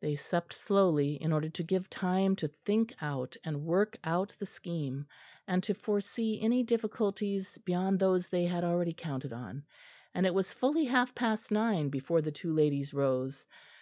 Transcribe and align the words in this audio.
They 0.00 0.16
supped 0.16 0.54
slowly, 0.54 1.16
in 1.22 1.34
order 1.34 1.50
to 1.50 1.62
give 1.62 1.90
time 1.90 2.34
to 2.36 2.48
think 2.48 2.94
out 3.02 3.36
and 3.44 3.66
work 3.66 3.98
out 4.04 4.34
the 4.38 4.46
scheme, 4.46 5.06
and 5.46 5.62
to 5.64 5.74
foresee 5.74 6.40
any 6.40 6.62
difficulties 6.62 7.58
beyond 7.58 7.98
those 8.00 8.26
they 8.26 8.46
had 8.46 8.64
already 8.64 8.94
counted 8.94 9.34
on; 9.34 9.64
and 10.14 10.24
it 10.24 10.32
was 10.32 10.54
fully 10.54 10.86
half 10.86 11.14
past 11.14 11.50
nine 11.50 11.90
before 11.90 12.22
the 12.22 12.32
two 12.32 12.54
ladies 12.54 12.94
rose. 12.94 13.44